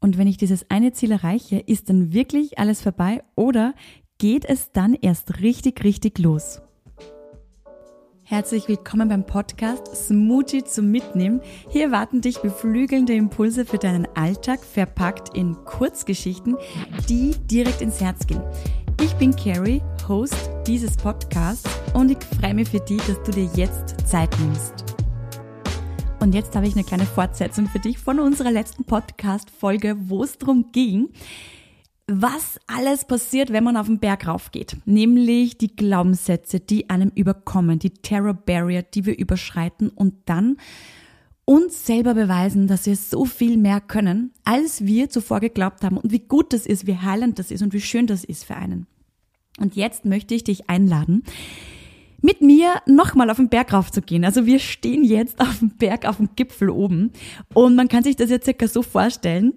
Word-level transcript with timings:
Und 0.00 0.16
wenn 0.16 0.26
ich 0.26 0.38
dieses 0.38 0.68
eine 0.70 0.92
Ziel 0.92 1.12
erreiche, 1.12 1.58
ist 1.58 1.90
dann 1.90 2.12
wirklich 2.12 2.58
alles 2.58 2.80
vorbei 2.80 3.22
oder 3.36 3.74
geht 4.18 4.46
es 4.46 4.72
dann 4.72 4.94
erst 4.94 5.40
richtig, 5.40 5.84
richtig 5.84 6.18
los? 6.18 6.62
Herzlich 8.22 8.68
willkommen 8.68 9.08
beim 9.08 9.26
Podcast 9.26 9.94
Smoothie 9.94 10.64
zum 10.64 10.90
Mitnehmen. 10.90 11.40
Hier 11.68 11.90
warten 11.90 12.20
dich 12.20 12.38
beflügelnde 12.38 13.12
Impulse 13.12 13.66
für 13.66 13.78
deinen 13.78 14.06
Alltag, 14.14 14.60
verpackt 14.64 15.36
in 15.36 15.56
Kurzgeschichten, 15.64 16.56
die 17.08 17.32
direkt 17.50 17.82
ins 17.82 18.00
Herz 18.00 18.26
gehen. 18.26 18.42
Ich 19.02 19.12
bin 19.14 19.34
Carrie, 19.34 19.82
Host 20.08 20.50
dieses 20.66 20.96
Podcasts 20.96 21.68
und 21.92 22.10
ich 22.10 22.18
freue 22.40 22.54
mich 22.54 22.68
für 22.68 22.80
dich, 22.80 23.02
dass 23.02 23.22
du 23.24 23.32
dir 23.32 23.50
jetzt 23.54 24.08
Zeit 24.08 24.30
nimmst. 24.38 24.89
Und 26.20 26.34
jetzt 26.34 26.54
habe 26.54 26.66
ich 26.66 26.74
eine 26.74 26.84
kleine 26.84 27.06
Fortsetzung 27.06 27.66
für 27.66 27.78
dich 27.78 27.98
von 27.98 28.20
unserer 28.20 28.50
letzten 28.50 28.84
Podcast-Folge, 28.84 29.96
wo 30.00 30.22
es 30.22 30.36
darum 30.36 30.70
ging, 30.70 31.08
was 32.06 32.60
alles 32.66 33.06
passiert, 33.06 33.52
wenn 33.52 33.64
man 33.64 33.78
auf 33.78 33.86
den 33.86 34.00
Berg 34.00 34.26
raufgeht. 34.26 34.76
Nämlich 34.84 35.56
die 35.56 35.74
Glaubenssätze, 35.74 36.60
die 36.60 36.90
einem 36.90 37.10
überkommen, 37.14 37.78
die 37.78 37.90
Terror 37.90 38.34
Barrier, 38.34 38.82
die 38.82 39.06
wir 39.06 39.18
überschreiten 39.18 39.88
und 39.88 40.14
dann 40.26 40.58
uns 41.46 41.86
selber 41.86 42.12
beweisen, 42.12 42.66
dass 42.66 42.84
wir 42.84 42.96
so 42.96 43.24
viel 43.24 43.56
mehr 43.56 43.80
können, 43.80 44.32
als 44.44 44.84
wir 44.84 45.08
zuvor 45.08 45.40
geglaubt 45.40 45.82
haben 45.84 45.96
und 45.96 46.12
wie 46.12 46.20
gut 46.20 46.52
das 46.52 46.66
ist, 46.66 46.86
wie 46.86 46.98
heilend 46.98 47.38
das 47.38 47.50
ist 47.50 47.62
und 47.62 47.72
wie 47.72 47.80
schön 47.80 48.06
das 48.06 48.24
ist 48.24 48.44
für 48.44 48.56
einen. 48.56 48.86
Und 49.58 49.74
jetzt 49.74 50.04
möchte 50.04 50.34
ich 50.34 50.44
dich 50.44 50.68
einladen, 50.68 51.24
mit 52.22 52.40
mir 52.40 52.82
nochmal 52.86 53.30
auf 53.30 53.36
den 53.36 53.48
Berg 53.48 53.72
raufzugehen. 53.72 54.24
Also 54.24 54.46
wir 54.46 54.58
stehen 54.58 55.04
jetzt 55.04 55.40
auf 55.40 55.58
dem 55.58 55.70
Berg, 55.70 56.06
auf 56.06 56.16
dem 56.16 56.30
Gipfel 56.36 56.70
oben 56.70 57.12
und 57.54 57.76
man 57.76 57.88
kann 57.88 58.04
sich 58.04 58.16
das 58.16 58.30
jetzt 58.30 58.44
circa 58.44 58.68
so 58.68 58.82
vorstellen. 58.82 59.54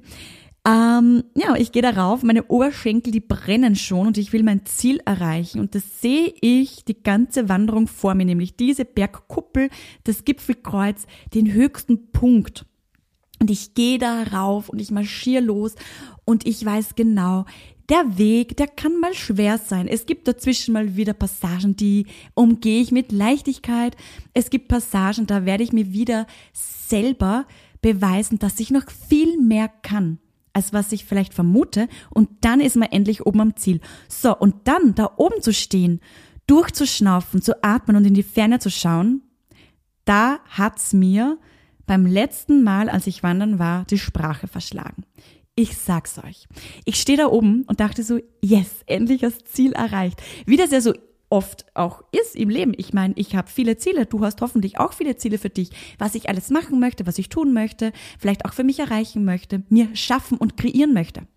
Ähm, 0.65 1.25
ja, 1.35 1.55
ich 1.57 1.73
gehe 1.73 1.81
da 1.81 1.89
rauf, 1.89 2.23
meine 2.23 2.45
Oberschenkel, 2.45 3.11
die 3.11 3.19
brennen 3.19 3.75
schon 3.75 4.07
und 4.07 4.17
ich 4.17 4.31
will 4.31 4.43
mein 4.43 4.65
Ziel 4.65 5.01
erreichen. 5.05 5.59
Und 5.59 5.75
das 5.75 6.01
sehe 6.01 6.33
ich 6.39 6.85
die 6.85 7.03
ganze 7.03 7.49
Wanderung 7.49 7.87
vor 7.87 8.15
mir, 8.15 8.25
nämlich 8.25 8.55
diese 8.55 8.85
Bergkuppel, 8.85 9.69
das 10.05 10.23
Gipfelkreuz, 10.23 11.05
den 11.33 11.51
höchsten 11.51 12.11
Punkt. 12.11 12.65
Und 13.41 13.51
ich 13.51 13.73
gehe 13.73 13.97
da 13.97 14.23
rauf 14.23 14.69
und 14.69 14.79
ich 14.79 14.89
marschiere 14.89 15.43
los 15.43 15.75
und 16.23 16.47
ich 16.47 16.63
weiß 16.65 16.95
genau, 16.95 17.43
der 17.89 18.17
Weg, 18.17 18.55
der 18.57 18.67
kann 18.67 18.99
mal 18.99 19.13
schwer 19.13 19.57
sein. 19.57 19.87
Es 19.87 20.05
gibt 20.05 20.27
dazwischen 20.27 20.73
mal 20.73 20.95
wieder 20.95 21.13
Passagen, 21.13 21.75
die 21.75 22.07
umgehe 22.33 22.81
ich 22.81 22.91
mit 22.91 23.11
Leichtigkeit. 23.11 23.95
Es 24.33 24.49
gibt 24.49 24.67
Passagen, 24.69 25.27
da 25.27 25.45
werde 25.45 25.63
ich 25.63 25.73
mir 25.73 25.91
wieder 25.91 26.25
selber 26.53 27.45
beweisen, 27.81 28.39
dass 28.39 28.59
ich 28.59 28.71
noch 28.71 28.89
viel 28.89 29.37
mehr 29.39 29.67
kann, 29.67 30.19
als 30.53 30.71
was 30.71 30.91
ich 30.91 31.05
vielleicht 31.05 31.33
vermute. 31.33 31.89
Und 32.09 32.29
dann 32.41 32.61
ist 32.61 32.77
man 32.77 32.89
endlich 32.91 33.25
oben 33.25 33.41
am 33.41 33.55
Ziel. 33.55 33.81
So, 34.07 34.35
und 34.37 34.55
dann 34.67 34.95
da 34.95 35.11
oben 35.17 35.41
zu 35.41 35.53
stehen, 35.53 35.99
durchzuschnaufen, 36.47 37.41
zu 37.41 37.63
atmen 37.63 37.97
und 37.97 38.05
in 38.05 38.13
die 38.13 38.23
Ferne 38.23 38.59
zu 38.59 38.69
schauen, 38.69 39.21
da 40.05 40.39
hat's 40.49 40.93
mir 40.93 41.37
beim 41.85 42.05
letzten 42.05 42.63
Mal, 42.63 42.89
als 42.89 43.07
ich 43.07 43.23
wandern 43.23 43.59
war, 43.59 43.85
die 43.85 43.99
Sprache 43.99 44.47
verschlagen. 44.47 45.05
Ich 45.55 45.77
sag's 45.77 46.17
euch. 46.17 46.47
Ich 46.83 46.95
stehe 46.99 47.17
da 47.17 47.27
oben 47.27 47.63
und 47.67 47.79
dachte 47.79 48.01
so, 48.01 48.19
yes, 48.41 48.69
endlich 48.87 49.21
das 49.21 49.37
Ziel 49.43 49.73
erreicht. 49.73 50.19
Wie 50.47 50.57
das 50.57 50.71
ja 50.71 50.81
so 50.81 50.93
oft 51.29 51.65
auch 51.75 52.03
ist 52.11 52.35
im 52.35 52.49
Leben. 52.49 52.73
Ich 52.75 52.93
meine, 52.93 53.13
ich 53.17 53.35
habe 53.35 53.49
viele 53.49 53.77
Ziele, 53.77 54.07
du 54.07 54.21
hast 54.21 54.41
hoffentlich 54.41 54.79
auch 54.79 54.93
viele 54.93 55.15
Ziele 55.15 55.37
für 55.37 55.49
dich, 55.49 55.69
was 55.99 56.15
ich 56.15 56.27
alles 56.27 56.49
machen 56.49 56.79
möchte, 56.79 57.05
was 57.05 57.19
ich 57.19 57.29
tun 57.29 57.53
möchte, 57.53 57.91
vielleicht 58.17 58.45
auch 58.45 58.53
für 58.53 58.63
mich 58.63 58.79
erreichen 58.79 59.25
möchte, 59.25 59.63
mir 59.69 59.95
schaffen 59.95 60.37
und 60.37 60.57
kreieren 60.57 60.93
möchte. 60.93 61.27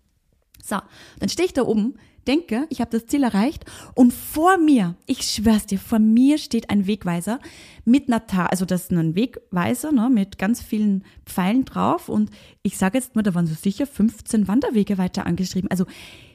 So, 0.67 0.79
dann 1.19 1.29
stehe 1.29 1.45
ich 1.45 1.53
da 1.53 1.61
oben, 1.61 1.93
denke, 2.27 2.67
ich 2.69 2.81
habe 2.81 2.91
das 2.91 3.05
Ziel 3.07 3.23
erreicht 3.23 3.63
und 3.95 4.13
vor 4.13 4.57
mir, 4.57 4.95
ich 5.05 5.21
schwör's 5.21 5.65
dir, 5.65 5.79
vor 5.79 5.99
mir 5.99 6.37
steht 6.37 6.69
ein 6.69 6.87
Wegweiser 6.87 7.39
mit 7.85 8.09
einer 8.09 8.51
also 8.51 8.65
das 8.65 8.83
ist 8.83 8.91
ein 8.91 9.15
Wegweiser 9.15 9.93
ne, 9.93 10.09
mit 10.09 10.37
ganz 10.37 10.61
vielen 10.61 11.05
Pfeilen 11.25 11.63
drauf 11.63 12.09
und 12.09 12.31
ich 12.63 12.77
sage 12.77 12.97
jetzt 12.97 13.15
mal, 13.15 13.21
da 13.21 13.33
waren 13.33 13.47
so 13.47 13.55
sicher 13.55 13.87
15 13.87 14.49
Wanderwege 14.49 14.97
weiter 14.97 15.25
angeschrieben. 15.25 15.71
Also 15.71 15.85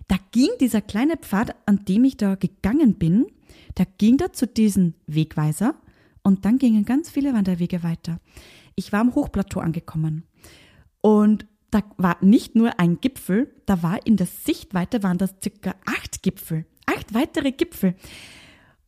da 0.09 0.17
ging 0.31 0.49
dieser 0.61 0.81
kleine 0.81 1.19
Pfad, 1.19 1.55
an 1.67 1.85
dem 1.85 2.05
ich 2.05 2.17
da 2.17 2.37
gegangen 2.37 2.95
bin, 2.95 3.27
da 3.75 3.85
ging 3.99 4.17
da 4.17 4.33
zu 4.33 4.47
diesem 4.47 4.95
Wegweiser 5.07 5.75
und 6.23 6.47
dann 6.47 6.57
gingen 6.57 6.87
ganz 6.87 7.11
viele 7.11 7.35
Wanderwege 7.35 7.83
weiter. 7.83 8.19
Ich 8.77 8.93
war 8.93 9.01
am 9.01 9.15
Hochplateau 9.15 9.61
angekommen 9.61 10.25
und 11.03 11.47
da 11.73 11.83
war 11.97 12.19
nicht 12.21 12.55
nur 12.55 12.79
ein 12.79 13.01
Gipfel, 13.01 13.51
da 13.67 13.83
war 13.83 14.07
in 14.07 14.17
der 14.17 14.27
Sichtweite 14.27 15.03
waren 15.03 15.19
das 15.19 15.35
circa 15.43 15.75
acht 15.87 16.23
Gipfel, 16.23 16.67
acht 16.87 17.15
weitere 17.15 17.51
Gipfel. 17.51 17.95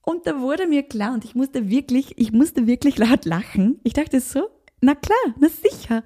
Und 0.02 0.26
da 0.26 0.38
wurde 0.38 0.66
mir 0.66 0.82
klar 0.82 1.14
und 1.14 1.24
ich 1.24 1.34
musste 1.34 1.70
wirklich, 1.70 2.12
ich 2.18 2.30
musste 2.30 2.66
wirklich 2.66 2.98
laut 2.98 3.24
lachen. 3.24 3.80
Ich 3.84 3.94
dachte 3.94 4.20
so, 4.20 4.48
na 4.82 4.94
klar, 4.94 5.34
na 5.40 5.48
sicher. 5.48 6.04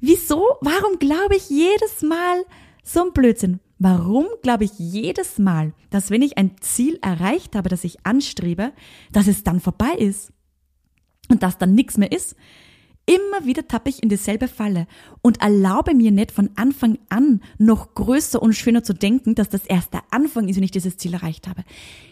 Wieso? 0.00 0.44
Warum 0.60 0.98
glaube 0.98 1.34
ich 1.34 1.48
jedes 1.48 2.02
Mal 2.02 2.44
so 2.84 3.06
ein 3.06 3.12
Blödsinn? 3.14 3.60
Warum 3.78 4.26
glaube 4.42 4.64
ich 4.64 4.72
jedes 4.76 5.38
Mal, 5.38 5.72
dass 5.88 6.10
wenn 6.10 6.20
ich 6.20 6.36
ein 6.36 6.56
Ziel 6.60 6.98
erreicht 7.00 7.56
habe, 7.56 7.70
das 7.70 7.84
ich 7.84 8.04
anstrebe, 8.04 8.72
dass 9.12 9.28
es 9.28 9.44
dann 9.44 9.60
vorbei 9.60 9.92
ist 9.96 10.30
und 11.30 11.42
dass 11.42 11.56
dann 11.56 11.74
nichts 11.74 11.96
mehr 11.96 12.12
ist? 12.12 12.36
Immer 13.08 13.46
wieder 13.46 13.66
tappe 13.66 13.88
ich 13.88 14.02
in 14.02 14.10
dieselbe 14.10 14.48
Falle 14.48 14.86
und 15.22 15.40
erlaube 15.40 15.94
mir 15.94 16.10
nicht 16.10 16.30
von 16.30 16.50
Anfang 16.56 16.98
an 17.08 17.40
noch 17.56 17.94
größer 17.94 18.42
und 18.42 18.52
schöner 18.52 18.84
zu 18.84 18.92
denken, 18.92 19.34
dass 19.34 19.48
das 19.48 19.64
erst 19.64 19.94
der 19.94 20.02
Anfang 20.10 20.46
ist, 20.46 20.56
wenn 20.56 20.62
ich 20.62 20.72
dieses 20.72 20.98
Ziel 20.98 21.14
erreicht 21.14 21.48
habe. 21.48 21.64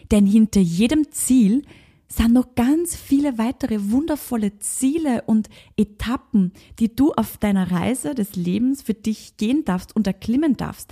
Denn 0.09 0.25
hinter 0.25 0.59
jedem 0.59 1.11
Ziel 1.11 1.61
sind 2.07 2.33
noch 2.33 2.55
ganz 2.55 2.95
viele 2.95 3.37
weitere 3.37 3.91
wundervolle 3.91 4.57
Ziele 4.57 5.21
und 5.27 5.49
Etappen, 5.77 6.51
die 6.79 6.95
du 6.95 7.11
auf 7.11 7.37
deiner 7.37 7.69
Reise 7.69 8.15
des 8.15 8.35
Lebens 8.35 8.81
für 8.81 8.95
dich 8.95 9.37
gehen 9.37 9.65
darfst 9.65 9.95
und 9.95 10.07
erklimmen 10.07 10.57
darfst. 10.57 10.91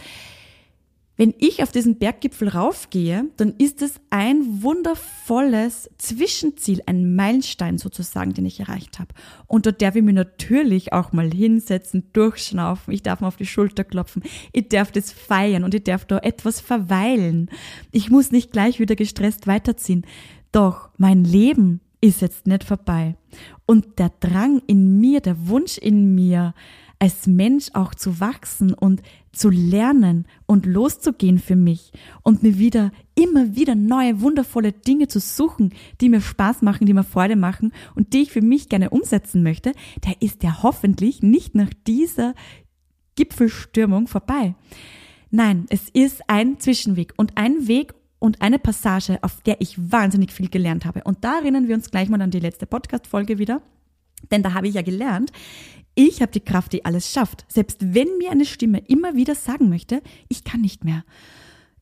Wenn 1.17 1.33
ich 1.37 1.63
auf 1.63 1.71
diesen 1.71 1.97
Berggipfel 1.97 2.49
raufgehe, 2.49 3.29
dann 3.37 3.53
ist 3.57 3.81
es 3.81 4.01
ein 4.09 4.61
wundervolles 4.63 5.89
Zwischenziel, 5.97 6.81
ein 6.87 7.15
Meilenstein 7.15 7.77
sozusagen, 7.77 8.33
den 8.33 8.45
ich 8.45 8.59
erreicht 8.59 8.99
habe. 8.99 9.13
Und 9.47 9.65
dort 9.65 9.81
darf 9.81 9.95
ich 9.95 10.03
mich 10.03 10.13
natürlich 10.13 10.91
auch 10.91 11.13
mal 11.13 11.31
hinsetzen, 11.31 12.09
durchschnaufen, 12.11 12.93
ich 12.93 13.01
darf 13.01 13.21
mir 13.21 13.27
auf 13.27 13.37
die 13.37 13.45
Schulter 13.45 13.85
klopfen, 13.85 14.23
ich 14.51 14.67
darf 14.67 14.91
das 14.91 15.13
feiern 15.13 15.63
und 15.63 15.73
ich 15.73 15.83
darf 15.83 16.03
da 16.03 16.17
etwas 16.17 16.59
verweilen. 16.59 17.49
Ich 17.91 18.09
muss 18.09 18.31
nicht 18.31 18.51
gleich 18.51 18.79
wieder 18.81 18.97
gestresst 18.97 19.47
weiterziehen. 19.47 20.05
Doch 20.51 20.89
mein 20.97 21.23
Leben 21.23 21.79
ist 22.01 22.21
jetzt 22.21 22.45
nicht 22.45 22.65
vorbei. 22.65 23.15
Und 23.65 23.99
der 23.99 24.11
Drang 24.19 24.61
in 24.67 24.99
mir, 24.99 25.21
der 25.21 25.47
Wunsch 25.47 25.77
in 25.77 26.13
mir, 26.13 26.53
als 26.99 27.27
Mensch 27.27 27.67
auch 27.73 27.93
zu 27.93 28.19
wachsen 28.19 28.73
und 28.73 29.01
zu 29.31 29.49
lernen 29.49 30.25
und 30.45 30.65
loszugehen 30.65 31.39
für 31.39 31.55
mich 31.55 31.91
und 32.23 32.41
mir 32.41 32.57
wieder 32.57 32.91
immer 33.15 33.55
wieder 33.55 33.75
neue 33.75 34.21
wundervolle 34.21 34.71
Dinge 34.71 35.07
zu 35.07 35.19
suchen, 35.19 35.73
die 35.99 36.09
mir 36.09 36.21
Spaß 36.21 36.61
machen, 36.61 36.85
die 36.85 36.93
mir 36.93 37.03
Freude 37.03 37.35
machen 37.35 37.73
und 37.95 38.13
die 38.13 38.23
ich 38.23 38.31
für 38.31 38.41
mich 38.41 38.69
gerne 38.69 38.89
umsetzen 38.89 39.43
möchte, 39.43 39.73
der 40.05 40.21
ist 40.21 40.43
ja 40.43 40.63
hoffentlich 40.63 41.21
nicht 41.21 41.53
nach 41.55 41.71
dieser 41.85 42.33
Gipfelstürmung 43.15 44.07
vorbei. 44.07 44.55
Nein, 45.31 45.65
es 45.69 45.89
ist 45.89 46.21
ein 46.29 46.59
Zwischenweg 46.59 47.13
und 47.17 47.33
ein 47.35 47.67
Weg 47.67 47.93
und 48.19 48.41
eine 48.41 48.59
Passage, 48.59 49.19
auf 49.21 49.41
der 49.41 49.59
ich 49.59 49.91
wahnsinnig 49.91 50.31
viel 50.31 50.49
gelernt 50.49 50.85
habe. 50.85 51.03
Und 51.03 51.23
da 51.23 51.39
erinnern 51.39 51.67
wir 51.67 51.75
uns 51.75 51.91
gleich 51.91 52.09
mal 52.09 52.21
an 52.21 52.31
die 52.31 52.39
letzte 52.39 52.65
Podcast-Folge 52.65 53.37
wieder. 53.37 53.61
Denn 54.31 54.43
da 54.43 54.53
habe 54.53 54.67
ich 54.67 54.75
ja 54.75 54.81
gelernt, 54.81 55.31
ich 55.95 56.21
habe 56.21 56.31
die 56.31 56.41
Kraft, 56.41 56.73
die 56.73 56.83
alles 56.83 57.11
schafft. 57.11 57.45
Selbst 57.47 57.93
wenn 57.93 58.17
mir 58.17 58.31
eine 58.31 58.45
Stimme 58.45 58.79
immer 58.79 59.15
wieder 59.15 59.33
sagen 59.33 59.69
möchte, 59.69 60.01
ich 60.27 60.43
kann 60.43 60.61
nicht 60.61 60.83
mehr. 60.83 61.03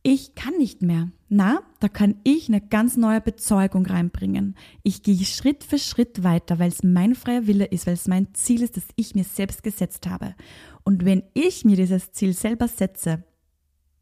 Ich 0.04 0.36
kann 0.36 0.58
nicht 0.58 0.82
mehr. 0.82 1.10
Na, 1.30 1.62
da 1.80 1.88
kann 1.88 2.16
ich 2.24 2.50
eine 2.50 2.60
ganz 2.62 2.98
neue 2.98 3.22
Bezeugung 3.22 3.86
reinbringen. 3.86 4.56
Ich 4.84 5.02
gehe 5.02 5.18
Schritt 5.26 5.64
für 5.64 5.80
Schritt 5.80 6.24
weiter, 6.24 6.60
weil 6.60 6.70
es 6.70 6.84
mein 6.84 7.16
freier 7.16 7.48
Wille 7.48 7.66
ist, 7.66 7.88
weil 7.88 7.94
es 7.94 8.08
mein 8.08 8.28
Ziel 8.34 8.62
ist, 8.62 8.76
das 8.76 8.84
ich 8.98 9.16
mir 9.16 9.24
selbst 9.24 9.64
gesetzt 9.64 10.08
habe. 10.08 10.36
Und 10.84 11.06
wenn 11.06 11.24
ich 11.34 11.64
mir 11.64 11.78
dieses 11.78 12.12
Ziel 12.12 12.34
selber 12.34 12.68
setze, 12.68 13.24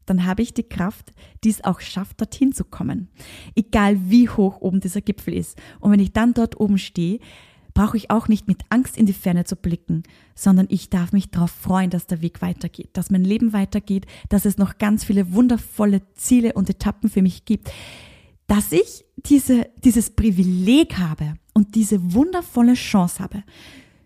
dann 0.04 0.26
habe 0.26 0.42
ich 0.42 0.52
die 0.52 0.68
Kraft, 0.68 1.12
die 1.44 1.50
es 1.50 1.62
auch 1.62 1.80
schafft, 1.80 2.20
dorthin 2.20 2.52
zu 2.52 2.64
kommen. 2.64 3.08
Egal 3.54 4.10
wie 4.10 4.28
hoch 4.28 4.60
oben 4.60 4.80
dieser 4.80 5.00
Gipfel 5.00 5.34
ist. 5.34 5.56
Und 5.78 5.92
wenn 5.92 6.00
ich 6.00 6.12
dann 6.12 6.34
dort 6.34 6.58
oben 6.58 6.78
stehe, 6.78 7.20
brauche 7.74 7.96
ich 7.96 8.10
auch 8.10 8.28
nicht 8.28 8.48
mit 8.48 8.62
Angst 8.68 8.96
in 8.96 9.06
die 9.06 9.12
Ferne 9.12 9.44
zu 9.44 9.56
blicken, 9.56 10.02
sondern 10.34 10.66
ich 10.70 10.90
darf 10.90 11.12
mich 11.12 11.30
darauf 11.30 11.50
freuen, 11.50 11.90
dass 11.90 12.06
der 12.06 12.22
Weg 12.22 12.42
weitergeht, 12.42 12.90
dass 12.92 13.10
mein 13.10 13.24
Leben 13.24 13.52
weitergeht, 13.52 14.06
dass 14.28 14.44
es 14.44 14.58
noch 14.58 14.78
ganz 14.78 15.04
viele 15.04 15.32
wundervolle 15.32 16.02
Ziele 16.14 16.52
und 16.52 16.68
Etappen 16.70 17.10
für 17.10 17.22
mich 17.22 17.44
gibt, 17.44 17.70
dass 18.46 18.72
ich 18.72 19.04
diese, 19.16 19.66
dieses 19.84 20.10
Privileg 20.10 20.98
habe 20.98 21.34
und 21.54 21.74
diese 21.74 22.12
wundervolle 22.14 22.74
Chance 22.74 23.22
habe, 23.22 23.44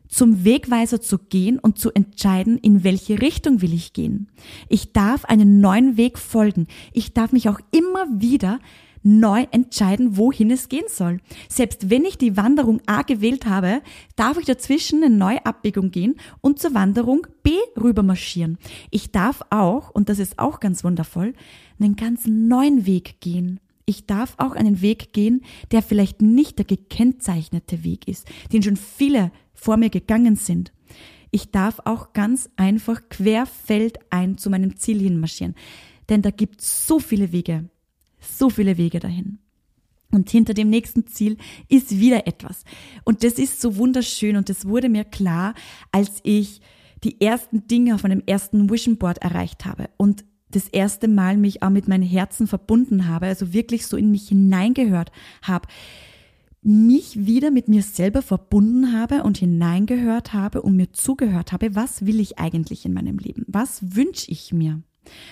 zum 0.08 0.44
Wegweiser 0.44 1.00
zu 1.00 1.18
gehen 1.18 1.58
und 1.58 1.78
zu 1.78 1.90
entscheiden, 1.92 2.58
in 2.58 2.84
welche 2.84 3.20
Richtung 3.20 3.60
will 3.60 3.74
ich 3.74 3.92
gehen. 3.92 4.28
Ich 4.68 4.92
darf 4.92 5.24
einen 5.24 5.60
neuen 5.60 5.96
Weg 5.96 6.18
folgen. 6.18 6.68
Ich 6.92 7.12
darf 7.12 7.32
mich 7.32 7.48
auch 7.48 7.58
immer 7.72 8.06
wieder 8.20 8.60
neu 9.06 9.46
entscheiden, 9.52 10.16
wohin 10.16 10.50
es 10.50 10.68
gehen 10.68 10.86
soll. 10.88 11.20
Selbst 11.48 11.90
wenn 11.90 12.04
ich 12.04 12.18
die 12.18 12.36
Wanderung 12.36 12.80
A 12.86 13.02
gewählt 13.02 13.46
habe, 13.46 13.80
darf 14.16 14.36
ich 14.36 14.46
dazwischen 14.46 15.02
eine 15.02 15.14
neue 15.14 15.46
Abbiegung 15.46 15.92
gehen 15.92 16.16
und 16.40 16.58
zur 16.58 16.74
Wanderung 16.74 17.26
B 17.44 17.52
rüber 17.80 18.02
marschieren. 18.02 18.58
Ich 18.90 19.12
darf 19.12 19.42
auch, 19.50 19.90
und 19.90 20.08
das 20.08 20.18
ist 20.18 20.40
auch 20.40 20.58
ganz 20.58 20.82
wundervoll, 20.82 21.34
einen 21.78 21.94
ganz 21.94 22.26
neuen 22.26 22.84
Weg 22.84 23.20
gehen. 23.20 23.60
Ich 23.84 24.06
darf 24.06 24.34
auch 24.38 24.56
einen 24.56 24.82
Weg 24.82 25.12
gehen, 25.12 25.44
der 25.70 25.82
vielleicht 25.82 26.20
nicht 26.20 26.58
der 26.58 26.64
gekennzeichnete 26.64 27.84
Weg 27.84 28.08
ist, 28.08 28.26
den 28.52 28.64
schon 28.64 28.76
viele 28.76 29.30
vor 29.54 29.76
mir 29.76 29.90
gegangen 29.90 30.34
sind. 30.34 30.72
Ich 31.30 31.52
darf 31.52 31.80
auch 31.84 32.12
ganz 32.12 32.50
einfach 32.56 33.02
querfeldein 33.08 34.36
zu 34.36 34.50
meinem 34.50 34.76
Ziel 34.76 34.98
hin 34.98 35.20
marschieren. 35.20 35.54
Denn 36.08 36.22
da 36.22 36.30
gibt 36.30 36.60
es 36.60 36.88
so 36.88 36.98
viele 36.98 37.30
Wege 37.30 37.68
so 38.26 38.50
viele 38.50 38.76
Wege 38.76 39.00
dahin. 39.00 39.38
Und 40.12 40.30
hinter 40.30 40.54
dem 40.54 40.70
nächsten 40.70 41.06
Ziel 41.06 41.36
ist 41.68 41.98
wieder 41.98 42.26
etwas. 42.26 42.64
Und 43.04 43.24
das 43.24 43.34
ist 43.34 43.60
so 43.60 43.76
wunderschön 43.76 44.36
und 44.36 44.48
das 44.48 44.66
wurde 44.66 44.88
mir 44.88 45.04
klar, 45.04 45.54
als 45.92 46.20
ich 46.22 46.60
die 47.04 47.20
ersten 47.20 47.66
Dinge 47.66 47.94
auf 47.94 48.02
meinem 48.02 48.22
ersten 48.24 48.70
Vision 48.70 48.96
Board 48.96 49.18
erreicht 49.18 49.64
habe 49.64 49.90
und 49.96 50.24
das 50.50 50.68
erste 50.68 51.08
Mal 51.08 51.36
mich 51.36 51.62
auch 51.62 51.70
mit 51.70 51.88
meinem 51.88 52.08
Herzen 52.08 52.46
verbunden 52.46 53.08
habe, 53.08 53.26
also 53.26 53.52
wirklich 53.52 53.86
so 53.86 53.96
in 53.96 54.10
mich 54.10 54.28
hineingehört 54.28 55.10
habe, 55.42 55.68
mich 56.62 57.26
wieder 57.26 57.50
mit 57.50 57.68
mir 57.68 57.82
selber 57.82 58.22
verbunden 58.22 58.92
habe 58.92 59.22
und 59.22 59.38
hineingehört 59.38 60.32
habe 60.32 60.62
und 60.62 60.76
mir 60.76 60.92
zugehört 60.92 61.52
habe, 61.52 61.74
was 61.74 62.06
will 62.06 62.20
ich 62.20 62.38
eigentlich 62.38 62.84
in 62.84 62.92
meinem 62.92 63.18
Leben? 63.18 63.44
Was 63.46 63.94
wünsche 63.94 64.30
ich 64.30 64.52
mir? 64.52 64.82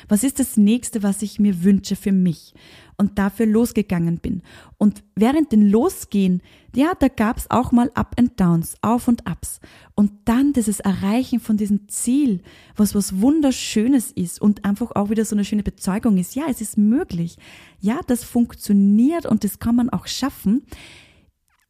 Was 0.09 0.25
ist 0.25 0.39
das 0.39 0.57
nächste, 0.57 1.03
was 1.03 1.23
ich 1.23 1.39
mir 1.39 1.63
wünsche 1.63 1.97
für 1.97 2.13
mich? 2.13 2.55
Und 2.97 3.19
dafür 3.19 3.47
losgegangen 3.47 4.19
bin. 4.19 4.43
Und 4.79 5.03
während 5.17 5.51
den 5.51 5.69
Losgehen, 5.69 6.43
ja, 6.77 6.93
da 6.99 7.09
gab's 7.09 7.47
auch 7.51 7.73
mal 7.73 7.91
Up 7.95 8.15
and 8.19 8.39
Downs, 8.39 8.77
Auf 8.83 9.09
und 9.09 9.27
Abs. 9.27 9.61
Und 9.95 10.13
dann 10.27 10.53
dieses 10.53 10.79
Erreichen 10.79 11.41
von 11.41 11.57
diesem 11.57 11.89
Ziel, 11.89 12.41
was 12.77 12.95
was 12.95 13.21
Wunderschönes 13.21 14.13
ist 14.13 14.41
und 14.41 14.65
einfach 14.65 14.93
auch 14.93 15.11
wieder 15.11 15.25
so 15.25 15.35
eine 15.35 15.45
schöne 15.45 15.65
Bezeugung 15.65 16.19
ist. 16.19 16.37
Ja, 16.37 16.45
es 16.49 16.61
ist 16.61 16.79
möglich. 16.79 17.37
Ja, 17.81 18.01
das 18.07 18.23
funktioniert 18.23 19.27
und 19.27 19.43
das 19.43 19.59
kann 19.59 19.75
man 19.75 19.91
auch 19.91 20.07
schaffen. 20.07 20.63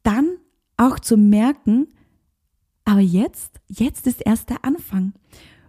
Dann 0.03 0.37
auch 0.77 0.99
zu 0.99 1.17
merken, 1.17 1.87
aber 2.85 2.99
jetzt, 2.99 3.59
jetzt 3.67 4.05
ist 4.05 4.21
erst 4.25 4.49
der 4.51 4.63
Anfang. 4.63 5.13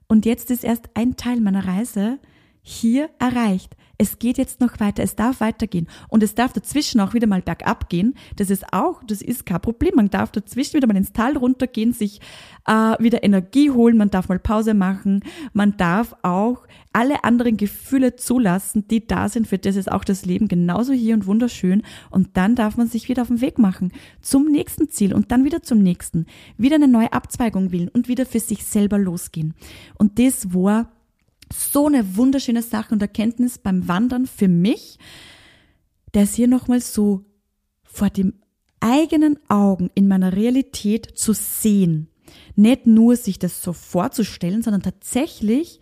Und 0.09 0.27
jetzt 0.27 0.51
ist 0.51 0.65
erst 0.65 0.89
ein 0.95 1.17
Teil 1.17 1.41
meiner 1.41 1.67
Reise 1.67 2.19
hier 2.69 3.11
erreicht. 3.21 3.77
Es 3.97 4.19
geht 4.19 4.39
jetzt 4.39 4.61
noch 4.61 4.81
weiter, 4.81 5.05
es 5.05 5.15
darf 5.15 5.41
weitergehen. 5.41 5.87
Und 6.09 6.25
es 6.25 6.35
darf 6.35 6.53
dazwischen 6.53 7.01
auch 7.01 7.15
wieder 7.15 7.29
mal 7.29 7.41
bergab 7.41 7.89
gehen. 7.89 8.15
Das 8.35 8.51
ist 8.51 8.73
auch, 8.73 9.05
das 9.07 9.23
ist 9.23 9.47
kein 9.47 9.61
Problem. 9.61 9.93
Man 9.95 10.11
darf 10.11 10.33
dazwischen 10.33 10.75
wieder 10.75 10.89
mal 10.89 10.97
ins 10.97 11.13
Tal 11.13 11.37
runtergehen, 11.37 11.93
sich 11.93 12.21
äh, 12.67 12.73
wieder 12.73 13.23
Energie 13.23 13.71
holen, 13.71 13.97
man 13.97 14.11
darf 14.11 14.29
mal 14.29 14.41
Pause 14.41 14.75
machen, 14.75 15.21
man 15.53 15.77
darf 15.77 16.17
auch 16.23 16.67
alle 16.93 17.23
anderen 17.23 17.57
Gefühle 17.57 18.17
zulassen, 18.17 18.89
die 18.89 19.07
da 19.07 19.29
sind. 19.29 19.47
Für 19.47 19.59
das 19.59 19.77
ist 19.77 19.91
auch 19.91 20.03
das 20.03 20.27
Leben 20.27 20.49
genauso 20.49 20.93
hier 20.93 21.15
und 21.15 21.27
wunderschön. 21.27 21.85
Und 22.11 22.37
dann 22.37 22.57
darf 22.57 22.77
man 22.77 22.89
sich 22.89 23.09
wieder 23.09 23.23
auf 23.23 23.29
den 23.29 23.41
Weg 23.41 23.59
machen 23.59 23.93
zum 24.21 24.47
nächsten 24.47 24.89
Ziel 24.89 25.15
und 25.15 25.31
dann 25.31 25.45
wieder 25.45 25.63
zum 25.63 25.79
nächsten. 25.79 26.27
Wieder 26.59 26.75
eine 26.75 26.89
neue 26.89 27.13
Abzweigung 27.13 27.71
wählen 27.71 27.91
und 27.91 28.09
wieder 28.09 28.27
für 28.27 28.41
sich 28.41 28.65
selber 28.65 28.99
losgehen. 28.99 29.55
Und 29.97 30.19
das 30.19 30.53
war 30.53 30.91
so 31.53 31.87
eine 31.87 32.17
wunderschöne 32.17 32.63
Sache 32.63 32.93
und 32.93 33.03
Erkenntnis 33.03 33.59
beim 33.59 33.89
Wandern 33.89 34.27
für 34.27 34.49
mich, 34.49 34.99
es 36.13 36.35
hier 36.35 36.49
nochmal 36.49 36.81
so 36.81 37.25
vor 37.85 38.11
dem 38.11 38.35
eigenen 38.81 39.39
Augen 39.49 39.91
in 39.95 40.09
meiner 40.09 40.35
Realität 40.35 41.19
zu 41.19 41.33
sehen. 41.33 42.09
Nicht 42.55 42.87
nur 42.87 43.17
sich 43.17 43.39
das 43.39 43.63
so 43.63 43.73
vorzustellen, 43.73 44.63
sondern 44.63 44.83
tatsächlich 44.83 45.81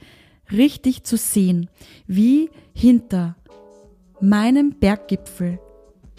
richtig 0.51 1.05
zu 1.05 1.17
sehen, 1.17 1.71
wie 2.07 2.51
hinter 2.73 3.37
meinem 4.21 4.79
Berggipfel 4.79 5.59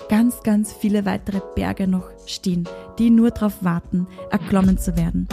ganz, 0.09 0.43
ganz 0.43 0.73
viele 0.73 1.05
weitere 1.05 1.41
Berge 1.55 1.87
noch 1.87 2.09
stehen, 2.27 2.67
die 2.99 3.09
nur 3.09 3.31
darauf 3.31 3.63
warten, 3.63 4.07
erklommen 4.31 4.77
zu 4.77 4.97
werden. 4.97 5.27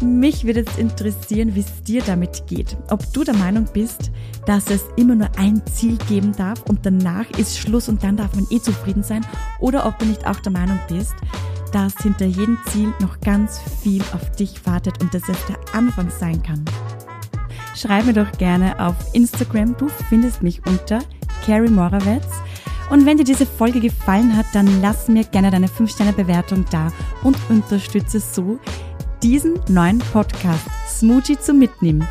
Mich 0.00 0.44
würde 0.44 0.60
es 0.60 0.78
interessieren, 0.78 1.56
wie 1.56 1.60
es 1.60 1.82
dir 1.82 2.02
damit 2.02 2.46
geht. 2.46 2.76
Ob 2.90 3.12
du 3.12 3.24
der 3.24 3.34
Meinung 3.34 3.66
bist, 3.72 4.12
dass 4.46 4.70
es 4.70 4.84
immer 4.96 5.16
nur 5.16 5.28
ein 5.36 5.60
Ziel 5.66 5.98
geben 6.08 6.32
darf 6.36 6.62
und 6.68 6.86
danach 6.86 7.28
ist 7.36 7.58
Schluss 7.58 7.88
und 7.88 8.02
dann 8.04 8.16
darf 8.16 8.34
man 8.34 8.46
eh 8.50 8.60
zufrieden 8.60 9.02
sein. 9.02 9.26
Oder 9.58 9.86
ob 9.86 9.98
du 9.98 10.06
nicht 10.06 10.24
auch 10.26 10.38
der 10.38 10.52
Meinung 10.52 10.78
bist, 10.88 11.14
dass 11.72 11.94
hinter 11.98 12.26
jedem 12.26 12.58
Ziel 12.68 12.92
noch 13.00 13.18
ganz 13.20 13.60
viel 13.82 14.02
auf 14.12 14.30
dich 14.36 14.64
wartet 14.66 15.02
und 15.02 15.12
dass 15.12 15.28
es 15.28 15.38
der 15.46 15.58
Anfang 15.74 16.10
sein 16.10 16.42
kann. 16.44 16.64
Schreib 17.74 18.06
mir 18.06 18.12
doch 18.12 18.30
gerne 18.38 18.78
auf 18.80 18.94
Instagram. 19.14 19.76
Du 19.76 19.88
findest 20.08 20.42
mich 20.42 20.64
unter 20.64 21.00
Carrie 21.44 21.70
Morawetz. 21.70 22.26
Und 22.90 23.04
wenn 23.04 23.18
dir 23.18 23.24
diese 23.24 23.46
Folge 23.46 23.80
gefallen 23.80 24.36
hat, 24.36 24.46
dann 24.52 24.80
lass 24.80 25.08
mir 25.08 25.24
gerne 25.24 25.50
deine 25.50 25.66
5-Sterne-Bewertung 25.66 26.64
da 26.70 26.90
und 27.22 27.36
unterstütze 27.50 28.20
so 28.20 28.58
diesen 29.22 29.60
neuen 29.68 29.98
Podcast 29.98 30.66
Smoothie 30.88 31.38
zum 31.38 31.58
Mitnehmen. 31.58 32.06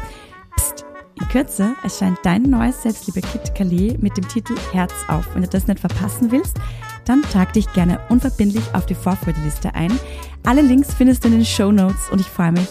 Psst, 0.55 0.85
in 1.19 1.27
Kürze 1.29 1.75
erscheint 1.83 2.19
dein 2.23 2.43
neues 2.43 2.81
Selbstliebe-Kit 2.83 3.55
Calais 3.55 3.97
mit 3.99 4.17
dem 4.17 4.27
Titel 4.27 4.55
Herz 4.71 4.93
auf. 5.07 5.33
Wenn 5.33 5.43
du 5.43 5.47
das 5.47 5.67
nicht 5.67 5.79
verpassen 5.79 6.31
willst, 6.31 6.57
dann 7.05 7.21
trag 7.21 7.53
dich 7.53 7.71
gerne 7.73 7.99
unverbindlich 8.09 8.63
auf 8.73 8.85
die 8.85 8.95
Vorfreudeliste 8.95 9.73
ein. 9.75 9.97
Alle 10.45 10.61
Links 10.61 10.93
findest 10.93 11.23
du 11.23 11.29
in 11.29 11.35
den 11.35 11.45
Show 11.45 11.71
Notes 11.71 12.09
und 12.11 12.19
ich 12.19 12.27
freue 12.27 12.51
mich, 12.51 12.69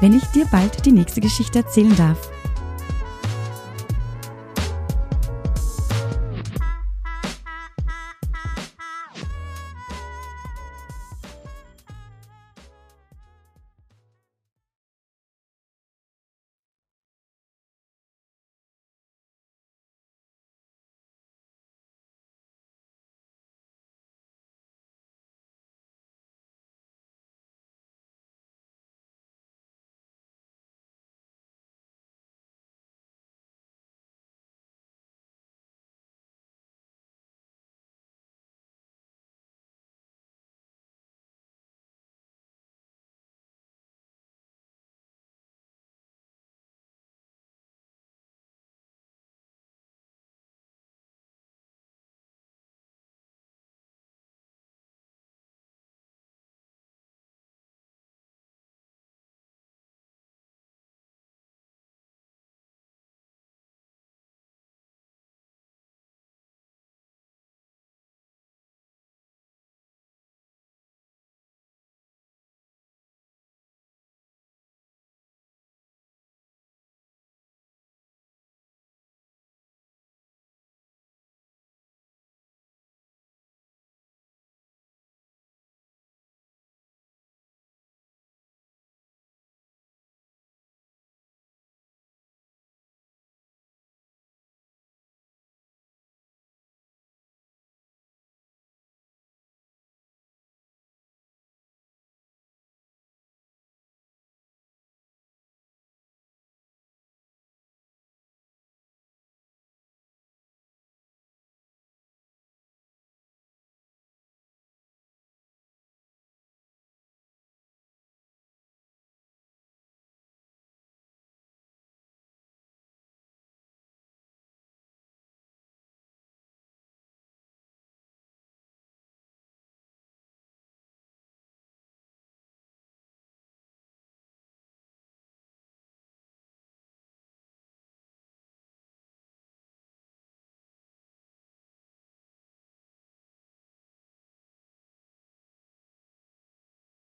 wenn 0.00 0.16
ich 0.16 0.24
dir 0.26 0.46
bald 0.46 0.86
die 0.86 0.92
nächste 0.92 1.20
Geschichte 1.20 1.60
erzählen 1.60 1.94
darf. 1.96 2.30